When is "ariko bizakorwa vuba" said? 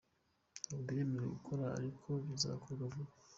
1.79-3.11